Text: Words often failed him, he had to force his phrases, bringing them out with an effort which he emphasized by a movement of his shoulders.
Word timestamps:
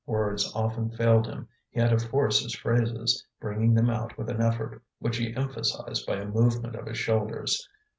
Words 0.07 0.51
often 0.55 0.89
failed 0.89 1.27
him, 1.27 1.47
he 1.69 1.79
had 1.79 1.91
to 1.91 1.99
force 2.07 2.41
his 2.41 2.55
phrases, 2.55 3.23
bringing 3.39 3.75
them 3.75 3.87
out 3.91 4.17
with 4.17 4.31
an 4.31 4.41
effort 4.41 4.81
which 4.97 5.17
he 5.17 5.35
emphasized 5.35 6.07
by 6.07 6.15
a 6.15 6.25
movement 6.25 6.75
of 6.75 6.87
his 6.87 6.97
shoulders. 6.97 7.69